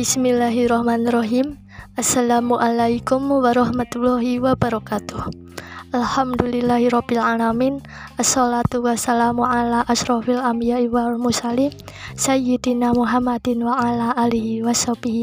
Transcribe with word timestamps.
Bismillahirrahmanirrahim. 0.00 1.60
Assalamualaikum 1.94 3.20
warahmatullahi 3.30 4.40
wabarakatuh. 4.40 5.28
Alhamdulillahirrahmanirrahim. 5.92 7.84
Assalatu 8.16 8.80
wassalamu 8.80 9.44
ala 9.44 9.84
asrofil 9.86 10.40
anbiya'i 10.40 10.88
wal 10.88 11.20
musalim 11.20 11.68
sayyidina 12.16 12.96
Muhammadin 12.96 13.60
wa 13.60 13.76
ala 13.76 14.16
alihi 14.16 14.64
wa 14.64 14.72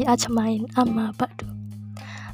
ajmain. 0.06 0.70
Amma 0.78 1.10
ba'du. 1.18 1.57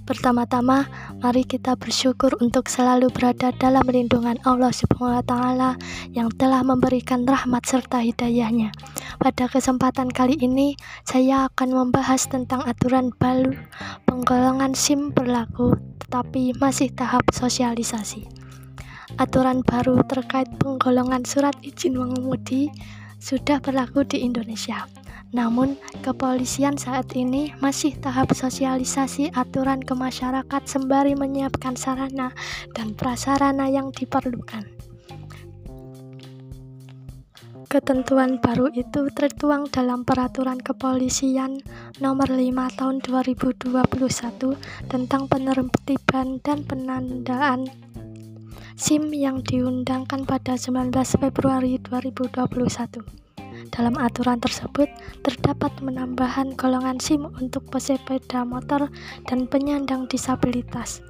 Pertama-tama, 0.04 0.84
mari 1.24 1.48
kita 1.48 1.80
bersyukur 1.80 2.36
untuk 2.44 2.68
selalu 2.68 3.08
berada 3.08 3.56
dalam 3.56 3.88
lindungan 3.88 4.36
Allah 4.44 4.68
Subhanahu 4.68 5.16
wa 5.16 5.24
taala 5.24 5.70
yang 6.12 6.28
telah 6.36 6.60
memberikan 6.60 7.24
rahmat 7.24 7.64
serta 7.64 8.04
hidayahnya. 8.04 8.68
Pada 9.16 9.48
kesempatan 9.48 10.12
kali 10.12 10.36
ini, 10.36 10.76
saya 11.08 11.48
akan 11.48 11.72
membahas 11.72 12.28
tentang 12.28 12.60
aturan 12.68 13.16
baru 13.16 13.56
penggolongan 14.04 14.76
SIM 14.76 15.08
berlaku 15.08 15.72
tetapi 16.04 16.52
masih 16.60 16.92
tahap 16.92 17.24
sosialisasi. 17.32 18.28
Aturan 19.16 19.64
baru 19.64 20.04
terkait 20.04 20.46
penggolongan 20.60 21.24
surat 21.24 21.56
izin 21.64 21.96
mengemudi 21.96 22.68
sudah 23.24 23.56
berlaku 23.64 24.04
di 24.04 24.20
Indonesia. 24.20 24.84
Namun, 25.32 25.80
kepolisian 26.04 26.76
saat 26.76 27.16
ini 27.16 27.56
masih 27.64 27.96
tahap 27.96 28.36
sosialisasi 28.36 29.32
aturan 29.32 29.80
ke 29.80 29.96
masyarakat 29.96 30.62
sembari 30.68 31.16
menyiapkan 31.16 31.74
sarana 31.74 32.36
dan 32.76 32.92
prasarana 32.92 33.66
yang 33.72 33.88
diperlukan. 33.90 34.68
Ketentuan 37.66 38.38
baru 38.38 38.70
itu 38.70 39.10
tertuang 39.10 39.66
dalam 39.66 40.06
Peraturan 40.06 40.62
Kepolisian 40.62 41.58
Nomor 41.98 42.30
5 42.30 42.78
Tahun 42.78 43.02
2021 43.02 43.74
tentang 44.86 45.26
penertiban 45.26 46.38
dan 46.38 46.62
penandaan 46.62 47.66
SIM 48.78 49.10
yang 49.10 49.42
diundangkan 49.42 50.22
pada 50.22 50.54
19 50.54 50.94
Februari 51.18 51.82
2021. 51.82 53.23
Dalam 53.72 53.96
aturan 53.96 54.42
tersebut, 54.42 54.90
terdapat 55.24 55.72
penambahan 55.80 56.52
golongan 56.58 57.00
SIM 57.00 57.30
untuk 57.40 57.64
pesepeda 57.70 58.44
motor 58.44 58.90
dan 59.28 59.46
penyandang 59.48 60.10
disabilitas. 60.10 61.00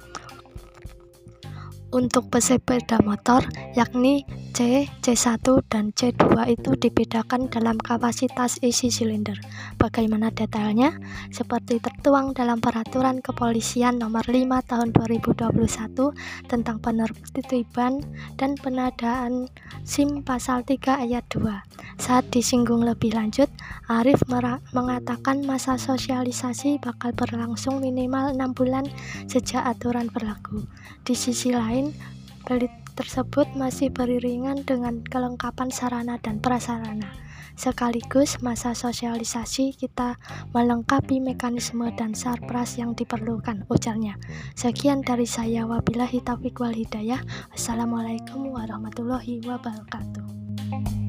Untuk 1.95 2.27
pesepeda 2.31 2.99
motor, 3.03 3.43
yakni 3.75 4.27
C, 4.55 4.87
C1, 5.03 5.43
dan 5.67 5.91
C2 5.91 6.31
itu 6.47 6.79
dibedakan 6.79 7.51
dalam 7.51 7.75
kapasitas 7.75 8.55
isi 8.63 8.87
silinder. 8.87 9.35
Bagaimana 9.75 10.31
detailnya? 10.31 10.95
Seperti 11.27 11.83
tertuang 11.83 12.31
dalam 12.31 12.63
Peraturan 12.63 13.19
Kepolisian 13.19 13.99
Nomor 13.99 14.23
5 14.23 14.47
Tahun 14.63 14.95
2021 14.95 16.47
tentang 16.47 16.79
penertiban 16.79 17.99
dan 18.39 18.55
penadaan 18.55 19.51
SIM 19.83 20.23
Pasal 20.23 20.63
3 20.63 21.03
Ayat 21.03 21.27
2. 21.35 21.99
Saat 21.99 22.31
disinggung 22.31 22.87
lebih 22.87 23.11
lanjut, 23.11 23.51
Arif 23.91 24.23
mengatakan 24.71 25.43
masa 25.43 25.75
sosialisasi 25.75 26.79
bakal 26.79 27.11
berlangsung 27.11 27.83
minimal 27.83 28.31
6 28.31 28.55
bulan 28.55 28.87
sejak 29.27 29.67
aturan 29.67 30.07
berlaku. 30.07 30.63
Di 31.03 31.11
sisi 31.11 31.51
lain, 31.51 31.91
pelit 32.47 32.71
tersebut 32.95 33.51
masih 33.53 33.91
beriringan 33.91 34.63
dengan 34.63 35.03
kelengkapan 35.03 35.69
sarana 35.69 36.15
dan 36.17 36.39
prasarana. 36.39 37.11
Sekaligus 37.55 38.43
masa 38.43 38.75
sosialisasi 38.75 39.79
kita 39.79 40.19
melengkapi 40.51 41.23
mekanisme 41.23 41.87
dan 41.95 42.11
sarpras 42.11 42.75
yang 42.75 42.91
diperlukan, 42.95 43.63
ujarnya. 43.71 44.19
Sekian 44.59 44.99
dari 45.03 45.23
saya, 45.23 45.63
wabillahi 45.63 46.19
taufiq 46.19 46.59
wal 46.59 46.75
hidayah. 46.75 47.23
Assalamualaikum 47.55 48.51
warahmatullahi 48.51 49.39
wabarakatuh. 49.47 51.04